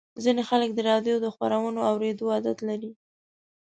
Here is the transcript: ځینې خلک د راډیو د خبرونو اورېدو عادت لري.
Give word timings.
ځینې 0.23 0.41
خلک 0.49 0.69
د 0.73 0.79
راډیو 0.89 1.15
د 1.21 1.25
خبرونو 1.35 1.79
اورېدو 1.91 2.25
عادت 2.33 2.57
لري. 2.69 2.91